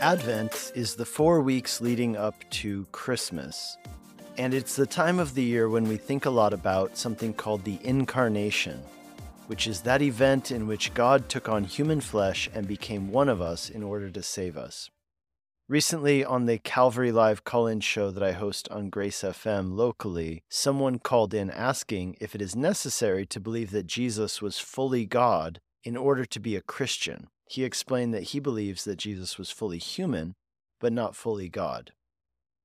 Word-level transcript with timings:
Advent 0.00 0.70
is 0.76 0.94
the 0.94 1.04
four 1.04 1.40
weeks 1.40 1.80
leading 1.80 2.16
up 2.16 2.36
to 2.50 2.86
Christmas. 2.92 3.76
And 4.36 4.54
it's 4.54 4.76
the 4.76 4.86
time 4.86 5.18
of 5.18 5.34
the 5.34 5.42
year 5.42 5.68
when 5.68 5.88
we 5.88 5.96
think 5.96 6.24
a 6.24 6.30
lot 6.30 6.52
about 6.52 6.96
something 6.96 7.34
called 7.34 7.64
the 7.64 7.80
Incarnation, 7.82 8.80
which 9.48 9.66
is 9.66 9.80
that 9.80 10.00
event 10.00 10.52
in 10.52 10.68
which 10.68 10.94
God 10.94 11.28
took 11.28 11.48
on 11.48 11.64
human 11.64 12.00
flesh 12.00 12.48
and 12.54 12.68
became 12.68 13.10
one 13.10 13.28
of 13.28 13.40
us 13.40 13.68
in 13.68 13.82
order 13.82 14.08
to 14.08 14.22
save 14.22 14.56
us. 14.56 14.88
Recently, 15.68 16.24
on 16.24 16.46
the 16.46 16.58
Calvary 16.58 17.10
Live 17.10 17.42
call 17.42 17.66
in 17.66 17.80
show 17.80 18.12
that 18.12 18.22
I 18.22 18.32
host 18.32 18.68
on 18.70 18.90
Grace 18.90 19.22
FM 19.22 19.74
locally, 19.74 20.44
someone 20.48 21.00
called 21.00 21.34
in 21.34 21.50
asking 21.50 22.16
if 22.20 22.36
it 22.36 22.40
is 22.40 22.54
necessary 22.54 23.26
to 23.26 23.40
believe 23.40 23.72
that 23.72 23.88
Jesus 23.88 24.40
was 24.40 24.60
fully 24.60 25.06
God 25.06 25.58
in 25.82 25.96
order 25.96 26.24
to 26.24 26.38
be 26.38 26.54
a 26.54 26.62
Christian. 26.62 27.26
He 27.50 27.64
explained 27.64 28.12
that 28.14 28.24
he 28.24 28.40
believes 28.40 28.84
that 28.84 28.96
Jesus 28.96 29.38
was 29.38 29.50
fully 29.50 29.78
human, 29.78 30.34
but 30.80 30.92
not 30.92 31.16
fully 31.16 31.48
God. 31.48 31.92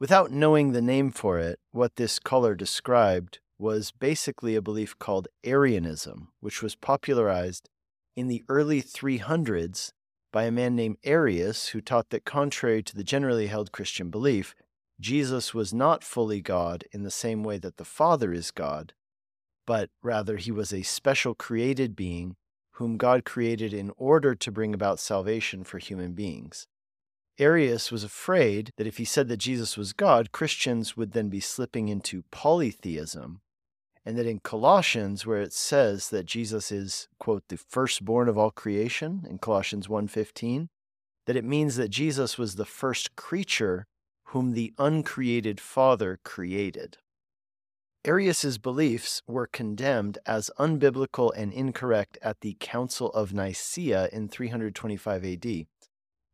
Without 0.00 0.32
knowing 0.32 0.72
the 0.72 0.82
name 0.82 1.10
for 1.10 1.38
it, 1.38 1.60
what 1.70 1.96
this 1.96 2.18
caller 2.18 2.54
described 2.54 3.38
was 3.58 3.92
basically 3.92 4.56
a 4.56 4.62
belief 4.62 4.98
called 4.98 5.28
Arianism, 5.44 6.28
which 6.40 6.62
was 6.62 6.74
popularized 6.74 7.68
in 8.16 8.28
the 8.28 8.42
early 8.48 8.82
300s 8.82 9.92
by 10.32 10.44
a 10.44 10.50
man 10.50 10.74
named 10.74 10.96
Arius, 11.04 11.68
who 11.68 11.80
taught 11.80 12.10
that, 12.10 12.24
contrary 12.24 12.82
to 12.82 12.96
the 12.96 13.04
generally 13.04 13.46
held 13.46 13.70
Christian 13.70 14.10
belief, 14.10 14.56
Jesus 15.00 15.54
was 15.54 15.72
not 15.72 16.02
fully 16.02 16.40
God 16.40 16.84
in 16.92 17.04
the 17.04 17.10
same 17.10 17.44
way 17.44 17.58
that 17.58 17.76
the 17.76 17.84
Father 17.84 18.32
is 18.32 18.50
God, 18.50 18.92
but 19.66 19.90
rather 20.02 20.36
he 20.36 20.50
was 20.50 20.72
a 20.72 20.82
special 20.82 21.34
created 21.34 21.94
being 21.94 22.34
whom 22.74 22.96
God 22.96 23.24
created 23.24 23.72
in 23.72 23.92
order 23.96 24.34
to 24.34 24.50
bring 24.52 24.74
about 24.74 25.00
salvation 25.00 25.64
for 25.64 25.78
human 25.78 26.12
beings. 26.12 26.66
Arius 27.38 27.90
was 27.90 28.04
afraid 28.04 28.70
that 28.76 28.86
if 28.86 28.98
he 28.98 29.04
said 29.04 29.28
that 29.28 29.38
Jesus 29.38 29.76
was 29.76 29.92
God, 29.92 30.32
Christians 30.32 30.96
would 30.96 31.12
then 31.12 31.28
be 31.28 31.40
slipping 31.40 31.88
into 31.88 32.24
polytheism, 32.30 33.40
and 34.04 34.16
that 34.16 34.26
in 34.26 34.38
Colossians 34.38 35.26
where 35.26 35.40
it 35.40 35.52
says 35.52 36.10
that 36.10 36.26
Jesus 36.26 36.70
is 36.70 37.08
quote 37.18 37.42
the 37.48 37.56
firstborn 37.56 38.28
of 38.28 38.38
all 38.38 38.50
creation 38.50 39.26
in 39.28 39.38
Colossians 39.38 39.88
1:15, 39.88 40.68
that 41.26 41.36
it 41.36 41.44
means 41.44 41.76
that 41.76 41.88
Jesus 41.88 42.38
was 42.38 42.54
the 42.54 42.64
first 42.64 43.16
creature 43.16 43.86
whom 44.28 44.52
the 44.52 44.74
uncreated 44.78 45.60
Father 45.60 46.20
created. 46.24 46.98
Arius's 48.06 48.58
beliefs 48.58 49.22
were 49.26 49.46
condemned 49.46 50.18
as 50.26 50.50
unbiblical 50.58 51.32
and 51.34 51.50
incorrect 51.54 52.18
at 52.20 52.42
the 52.42 52.54
Council 52.60 53.10
of 53.12 53.32
Nicaea 53.32 54.10
in 54.12 54.28
325 54.28 55.24
AD. 55.24 55.66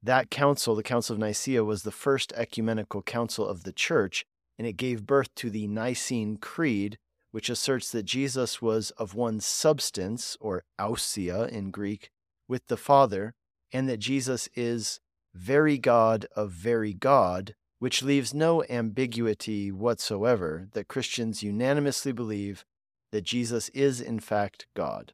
That 0.03 0.31
council, 0.31 0.75
the 0.75 0.83
Council 0.83 1.15
of 1.15 1.21
Nicaea, 1.21 1.63
was 1.63 1.85
the 1.85 1.93
first 1.93 2.33
ecumenical 2.33 3.03
council 3.03 3.47
of 3.47 3.63
the 3.63 3.73
church, 3.73 4.25
and 4.59 4.67
it 4.67 4.73
gave 4.73 5.07
birth 5.07 5.33
to 5.37 5.49
the 5.49 5.69
Nicene 5.69 6.39
Creed, 6.39 6.99
which 7.31 7.49
asserts 7.49 7.93
that 7.93 8.03
Jesus 8.03 8.61
was 8.61 8.91
of 8.93 9.15
one 9.15 9.39
substance, 9.39 10.37
or 10.41 10.65
ousia 10.81 11.49
in 11.49 11.71
Greek, 11.71 12.11
with 12.49 12.67
the 12.67 12.77
Father, 12.77 13.35
and 13.73 13.89
that 13.89 13.99
Jesus 13.99 14.49
is 14.57 14.99
very 15.35 15.79
God 15.79 16.27
of 16.35 16.51
very 16.51 16.95
God, 16.95 17.55
which 17.81 18.03
leaves 18.03 18.33
no 18.33 18.63
ambiguity 18.71 19.73
whatsoever 19.73 20.69
that 20.73 20.87
Christians 20.87 21.43
unanimously 21.43 22.13
believe 22.13 22.65
that 23.11 23.25
Jesus 23.25 23.71
is 23.71 24.01
in 24.01 24.21
fact 24.21 24.67
God. 24.77 25.13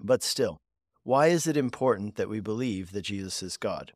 But 0.00 0.22
still, 0.22 0.58
why 1.02 1.26
is 1.26 1.46
it 1.46 1.56
important 1.56 2.14
that 2.16 2.28
we 2.28 2.40
believe 2.40 2.92
that 2.92 3.02
Jesus 3.02 3.42
is 3.42 3.56
God? 3.56 3.92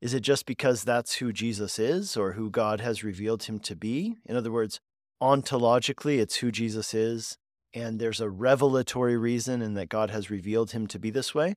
Is 0.00 0.14
it 0.14 0.20
just 0.20 0.46
because 0.46 0.84
that's 0.84 1.16
who 1.16 1.32
Jesus 1.32 1.78
is 1.78 2.16
or 2.16 2.32
who 2.32 2.48
God 2.48 2.80
has 2.80 3.04
revealed 3.04 3.42
him 3.42 3.58
to 3.60 3.76
be? 3.76 4.16
In 4.24 4.36
other 4.36 4.52
words, 4.52 4.78
ontologically, 5.20 6.18
it's 6.18 6.36
who 6.36 6.50
Jesus 6.50 6.94
is, 6.94 7.36
and 7.74 7.98
there's 7.98 8.20
a 8.20 8.30
revelatory 8.30 9.16
reason 9.16 9.62
in 9.62 9.74
that 9.74 9.88
God 9.88 10.10
has 10.10 10.30
revealed 10.30 10.70
him 10.70 10.86
to 10.86 10.98
be 10.98 11.10
this 11.10 11.34
way? 11.34 11.54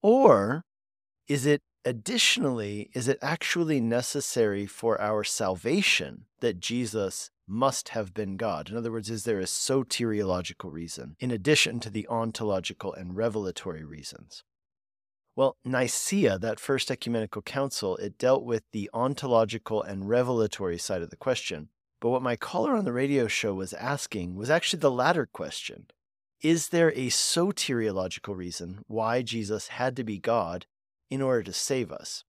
Or 0.00 0.62
is 1.28 1.44
it 1.44 1.60
Additionally, 1.84 2.90
is 2.92 3.08
it 3.08 3.18
actually 3.20 3.80
necessary 3.80 4.66
for 4.66 5.00
our 5.00 5.24
salvation 5.24 6.26
that 6.40 6.60
Jesus 6.60 7.30
must 7.48 7.90
have 7.90 8.14
been 8.14 8.36
God? 8.36 8.70
In 8.70 8.76
other 8.76 8.92
words, 8.92 9.10
is 9.10 9.24
there 9.24 9.40
a 9.40 9.44
soteriological 9.44 10.72
reason 10.72 11.16
in 11.18 11.32
addition 11.32 11.80
to 11.80 11.90
the 11.90 12.06
ontological 12.08 12.92
and 12.94 13.16
revelatory 13.16 13.82
reasons? 13.82 14.44
Well, 15.34 15.56
Nicaea, 15.64 16.38
that 16.38 16.60
first 16.60 16.90
ecumenical 16.90 17.42
council, 17.42 17.96
it 17.96 18.18
dealt 18.18 18.44
with 18.44 18.62
the 18.72 18.88
ontological 18.92 19.82
and 19.82 20.08
revelatory 20.08 20.78
side 20.78 21.02
of 21.02 21.10
the 21.10 21.16
question. 21.16 21.68
But 22.00 22.10
what 22.10 22.22
my 22.22 22.36
caller 22.36 22.76
on 22.76 22.84
the 22.84 22.92
radio 22.92 23.26
show 23.26 23.54
was 23.54 23.72
asking 23.72 24.36
was 24.36 24.50
actually 24.50 24.80
the 24.80 24.90
latter 24.90 25.26
question 25.26 25.86
Is 26.42 26.68
there 26.68 26.90
a 26.90 27.08
soteriological 27.08 28.36
reason 28.36 28.84
why 28.86 29.22
Jesus 29.22 29.68
had 29.68 29.96
to 29.96 30.04
be 30.04 30.18
God 30.18 30.66
in 31.12 31.20
order 31.20 31.42
to 31.42 31.52
save 31.52 31.92
us? 31.92 32.24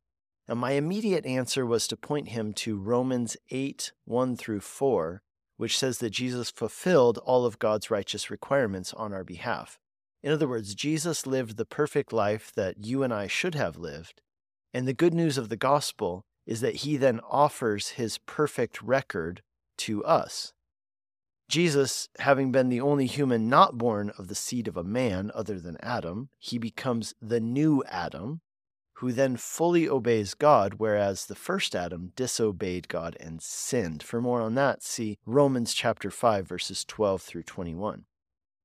Now, 0.48 0.56
my 0.56 0.72
immediate 0.72 1.26
answer 1.26 1.66
was 1.66 1.88
to 1.88 1.96
point 1.96 2.30
him 2.30 2.52
to 2.54 2.78
Romans 2.78 3.38
8 3.50 3.94
1 4.04 4.36
through 4.36 4.60
4, 4.60 5.22
which 5.56 5.78
says 5.78 6.00
that 6.00 6.10
Jesus 6.10 6.52
fulfilled 6.52 7.18
all 7.20 7.46
of 7.46 7.60
God's 7.60 7.90
righteous 7.90 8.30
requirements 8.30 8.94
on 8.94 9.14
our 9.14 9.24
behalf. 9.24 9.80
In 10.22 10.34
other 10.34 10.48
words, 10.48 10.76
Jesus 10.76 11.26
lived 11.26 11.56
the 11.56 11.66
perfect 11.66 12.12
life 12.12 12.52
that 12.56 12.86
you 12.86 13.04
and 13.04 13.14
I 13.14 13.28
should 13.28 13.56
have 13.56 13.78
lived. 13.78 14.22
And 14.74 14.86
the 14.86 14.94
good 14.94 15.14
news 15.14 15.38
of 15.38 15.48
the 15.48 15.56
gospel 15.56 16.26
is 16.46 16.60
that 16.60 16.78
he 16.78 16.98
then 16.98 17.22
offers 17.30 17.90
his 17.90 18.18
perfect 18.18 18.82
record 18.82 19.42
to 19.78 20.04
us. 20.04 20.52
Jesus, 21.50 22.10
having 22.20 22.52
been 22.52 22.70
the 22.70 22.82
only 22.82 23.06
human 23.06 23.48
not 23.48 23.78
born 23.78 24.12
of 24.18 24.28
the 24.28 24.36
seed 24.36 24.68
of 24.68 24.76
a 24.76 24.84
man 24.84 25.32
other 25.36 25.60
than 25.60 25.78
Adam, 25.82 26.30
he 26.40 26.58
becomes 26.58 27.14
the 27.22 27.40
new 27.40 27.84
Adam, 27.88 28.42
who 29.04 29.12
then 29.12 29.36
fully 29.36 29.90
obeys 29.90 30.34
God, 30.34 30.76
whereas 30.78 31.26
the 31.26 31.36
first 31.36 31.76
Adam 31.76 32.14
disobeyed 32.16 32.88
God 32.88 33.18
and 33.20 33.42
sinned. 33.42 34.02
For 34.02 34.22
more 34.22 34.40
on 34.40 34.56
that, 34.56 34.82
see 34.82 35.18
Romans 35.26 35.74
chapter 35.74 36.10
5, 36.10 36.48
verses 36.48 36.86
12 36.86 37.22
through 37.22 37.44
21. 37.44 38.06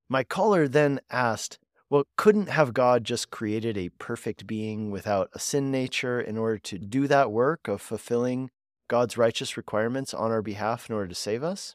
My 0.09 0.23
caller 0.23 0.69
then 0.69 1.01
asked, 1.11 1.59
well, 1.91 2.05
couldn't 2.17 2.51
have 2.51 2.73
God 2.73 3.03
just 3.03 3.33
created 3.33 3.77
a 3.77 3.89
perfect 3.89 4.47
being 4.47 4.93
without 4.93 5.29
a 5.33 5.41
sin 5.41 5.73
nature 5.73 6.21
in 6.21 6.39
order 6.39 6.59
to 6.59 6.79
do 6.79 7.09
that 7.09 7.33
work 7.33 7.67
of 7.67 7.83
fulfilling 7.83 8.49
God's 8.87 9.19
righteous 9.19 9.57
requirements 9.57 10.15
on 10.15 10.31
our 10.31 10.43
behalf 10.43 10.89
in 10.89 10.95
order 10.95 11.09
to 11.09 11.17
save 11.17 11.43
us? 11.43 11.75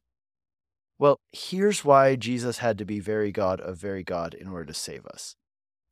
Well, 0.98 1.20
here's 1.34 1.84
why 1.84 2.16
Jesus 2.16 2.60
had 2.60 2.78
to 2.78 2.86
be 2.86 3.02
very 3.02 3.34
God 3.34 3.60
of 3.60 3.76
very 3.78 4.04
God 4.04 4.34
in 4.34 4.48
order 4.48 4.68
to 4.68 4.74
save 4.74 5.06
us. 5.06 5.36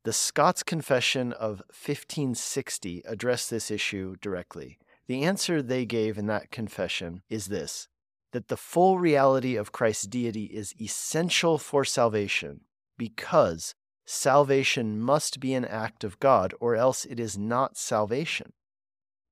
The 0.04 0.12
Scots 0.12 0.64
Confession 0.64 1.32
of 1.32 1.60
1560 1.68 3.02
addressed 3.04 3.50
this 3.50 3.70
issue 3.70 4.16
directly. 4.20 4.78
The 5.06 5.22
answer 5.22 5.62
they 5.62 5.86
gave 5.86 6.18
in 6.18 6.26
that 6.26 6.50
confession 6.50 7.22
is 7.28 7.46
this 7.46 7.86
that 8.32 8.48
the 8.48 8.56
full 8.56 8.98
reality 8.98 9.54
of 9.54 9.70
Christ's 9.70 10.06
deity 10.06 10.46
is 10.46 10.74
essential 10.80 11.58
for 11.58 11.84
salvation 11.84 12.62
because 12.98 13.74
salvation 14.04 14.98
must 14.98 15.38
be 15.38 15.54
an 15.54 15.66
act 15.66 16.02
of 16.02 16.18
God, 16.18 16.54
or 16.58 16.74
else 16.74 17.04
it 17.04 17.20
is 17.20 17.38
not 17.38 17.76
salvation. 17.76 18.54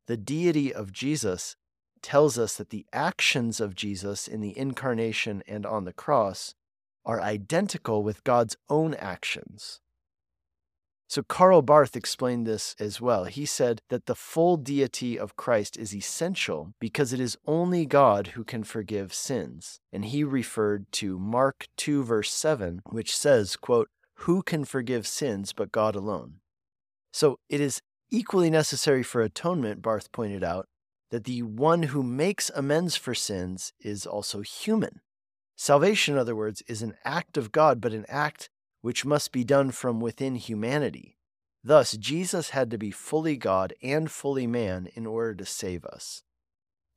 The 0.06 0.18
deity 0.18 0.72
of 0.72 0.92
Jesus 0.92 1.56
tells 2.02 2.38
us 2.38 2.56
that 2.56 2.70
the 2.70 2.86
actions 2.92 3.58
of 3.58 3.74
Jesus 3.74 4.28
in 4.28 4.40
the 4.40 4.56
incarnation 4.56 5.42
and 5.48 5.66
on 5.66 5.84
the 5.84 5.92
cross 5.92 6.54
are 7.04 7.20
identical 7.20 8.04
with 8.04 8.22
God's 8.22 8.56
own 8.68 8.94
actions. 8.94 9.80
So 11.10 11.24
Karl 11.24 11.60
Barth 11.60 11.96
explained 11.96 12.46
this 12.46 12.76
as 12.78 13.00
well. 13.00 13.24
He 13.24 13.44
said 13.44 13.82
that 13.88 14.06
the 14.06 14.14
full 14.14 14.56
deity 14.56 15.18
of 15.18 15.34
Christ 15.34 15.76
is 15.76 15.92
essential 15.92 16.72
because 16.78 17.12
it 17.12 17.18
is 17.18 17.36
only 17.48 17.84
God 17.84 18.28
who 18.28 18.44
can 18.44 18.62
forgive 18.62 19.12
sins. 19.12 19.80
And 19.92 20.04
he 20.04 20.22
referred 20.22 20.86
to 20.92 21.18
Mark 21.18 21.66
2 21.78 22.04
verse 22.04 22.30
7, 22.30 22.82
which 22.90 23.16
says, 23.16 23.56
quote, 23.56 23.88
"Who 24.18 24.44
can 24.44 24.64
forgive 24.64 25.04
sins 25.04 25.52
but 25.52 25.72
God 25.72 25.96
alone?" 25.96 26.42
So 27.12 27.40
it 27.48 27.60
is 27.60 27.82
equally 28.12 28.48
necessary 28.48 29.02
for 29.02 29.20
atonement, 29.20 29.82
Barth 29.82 30.12
pointed 30.12 30.44
out, 30.44 30.68
that 31.10 31.24
the 31.24 31.42
one 31.42 31.90
who 31.90 32.04
makes 32.04 32.52
amends 32.54 32.94
for 32.94 33.16
sins 33.16 33.72
is 33.80 34.06
also 34.06 34.42
human. 34.42 35.00
Salvation, 35.56 36.14
in 36.14 36.20
other 36.20 36.36
words, 36.36 36.62
is 36.68 36.82
an 36.82 36.94
act 37.04 37.36
of 37.36 37.50
God, 37.50 37.80
but 37.80 37.92
an 37.92 38.06
act 38.08 38.48
which 38.80 39.04
must 39.04 39.32
be 39.32 39.44
done 39.44 39.70
from 39.70 40.00
within 40.00 40.34
humanity. 40.34 41.16
Thus, 41.62 41.92
Jesus 41.92 42.50
had 42.50 42.70
to 42.70 42.78
be 42.78 42.90
fully 42.90 43.36
God 43.36 43.74
and 43.82 44.10
fully 44.10 44.46
man 44.46 44.88
in 44.94 45.06
order 45.06 45.34
to 45.34 45.44
save 45.44 45.84
us. 45.84 46.22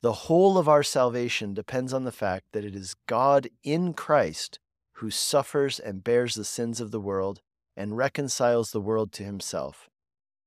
The 0.02 0.12
whole 0.12 0.58
of 0.58 0.68
our 0.68 0.82
salvation 0.82 1.54
depends 1.54 1.92
on 1.92 2.04
the 2.04 2.12
fact 2.12 2.46
that 2.52 2.64
it 2.64 2.74
is 2.74 2.94
God 3.06 3.48
in 3.62 3.94
Christ 3.94 4.58
who 4.98 5.10
suffers 5.10 5.80
and 5.80 6.04
bears 6.04 6.34
the 6.34 6.44
sins 6.44 6.80
of 6.80 6.90
the 6.90 7.00
world 7.00 7.40
and 7.76 7.96
reconciles 7.96 8.70
the 8.70 8.80
world 8.80 9.12
to 9.12 9.24
himself. 9.24 9.88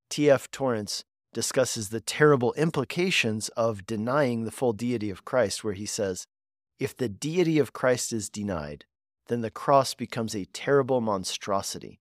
T.F. 0.09 0.49
Torrance 0.51 1.03
discusses 1.33 1.89
the 1.89 2.01
terrible 2.01 2.53
implications 2.53 3.49
of 3.49 3.85
denying 3.85 4.45
the 4.45 4.51
full 4.51 4.73
deity 4.73 5.09
of 5.09 5.25
Christ, 5.25 5.63
where 5.63 5.73
he 5.73 5.85
says, 5.85 6.25
If 6.79 6.95
the 6.95 7.09
deity 7.09 7.59
of 7.59 7.73
Christ 7.73 8.13
is 8.13 8.29
denied, 8.29 8.85
then 9.27 9.41
the 9.41 9.51
cross 9.51 9.93
becomes 9.93 10.35
a 10.35 10.45
terrible 10.45 11.01
monstrosity. 11.01 11.99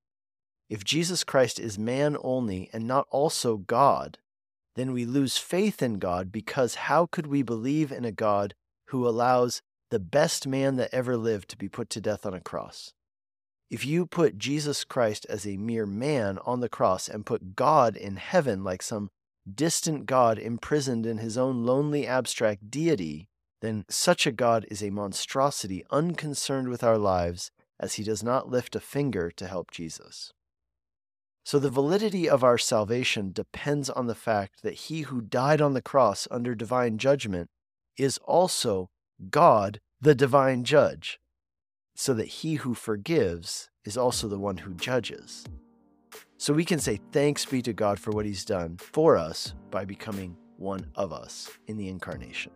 If 0.69 0.85
Jesus 0.85 1.25
Christ 1.25 1.61
is 1.61 1.79
man 1.79 2.17
only 2.23 2.71
and 2.73 2.87
not 2.87 3.07
also 3.11 3.57
God, 3.57 4.19
then 4.75 4.93
we 4.93 5.05
lose 5.05 5.39
faith 5.39 5.83
in 5.83 5.99
God 5.99 6.33
because 6.33 6.75
how 6.75 7.07
could 7.07 7.27
we 7.27 7.43
believe 7.43 7.93
in 7.93 8.05
a 8.05 8.13
God 8.13 8.55
who 8.89 9.07
allows 9.07 9.63
the 9.91 9.99
best 9.99 10.47
man 10.47 10.77
that 10.77 10.93
ever 10.93 11.17
lived 11.17 11.49
to 11.51 11.57
be 11.57 11.69
put 11.69 11.89
to 11.91 12.01
death 12.01 12.27
on 12.27 12.35
a 12.35 12.41
cross? 12.41 12.93
If 13.71 13.85
you 13.85 14.07
put 14.07 14.39
Jesus 14.39 14.85
Christ 14.85 15.27
as 15.29 15.47
a 15.47 15.57
mere 15.57 15.87
man 15.87 16.39
on 16.45 16.61
the 16.61 16.69
cross 16.69 17.09
and 17.09 17.27
put 17.27 17.57
God 17.57 17.97
in 17.97 18.17
heaven 18.17 18.63
like 18.63 18.83
some 18.83 19.09
distant 19.53 20.07
God 20.07 20.39
imprisoned 20.39 21.07
in 21.07 21.19
his 21.19 21.39
own 21.39 21.65
lonely 21.65 22.07
abstract 22.07 22.71
deity, 22.71 23.29
then 23.61 23.85
such 23.89 24.27
a 24.27 24.33
God 24.33 24.67
is 24.71 24.83
a 24.83 24.91
monstrosity 24.91 25.85
unconcerned 25.91 26.69
with 26.69 26.85
our 26.85 26.99
lives 26.99 27.51
as 27.79 27.95
he 27.95 28.03
does 28.03 28.23
not 28.23 28.49
lift 28.49 28.77
a 28.77 28.81
finger 28.81 29.31
to 29.31 29.47
help 29.47 29.71
Jesus. 29.71 30.33
So 31.45 31.59
the 31.59 31.71
validity 31.71 32.29
of 32.29 32.43
our 32.43 32.59
salvation 32.59 33.31
depends 33.33 33.89
on 33.89 34.07
the 34.07 34.15
fact 34.15 34.63
that 34.63 34.75
he 34.75 35.03
who 35.03 35.21
died 35.21 35.61
on 35.61 35.75
the 35.75 35.83
cross 35.83 36.27
under 36.31 36.55
divine 36.55 36.99
judgment 36.99 37.49
is 37.97 38.19
also 38.25 38.91
God, 39.31 39.81
the 40.01 40.15
divine 40.15 40.65
judge, 40.65 41.21
so 41.95 42.13
that 42.15 42.27
he 42.27 42.57
who 42.57 42.75
forgives 42.75 43.71
is 43.85 43.97
also 43.97 44.27
the 44.27 44.39
one 44.39 44.59
who 44.59 44.75
judges. 44.75 45.45
So 46.37 46.53
we 46.53 46.65
can 46.65 46.81
say 46.81 47.01
thanks 47.13 47.47
be 47.47 47.63
to 47.63 47.73
God 47.73 47.99
for 47.99 48.11
what 48.11 48.27
he's 48.27 48.45
done 48.45 48.77
for 48.77 49.17
us 49.17 49.55
by 49.71 49.85
becoming 49.85 50.37
one 50.57 50.91
of 50.97 51.13
us 51.13 51.49
in 51.69 51.77
the 51.77 51.89
incarnation. 51.89 52.53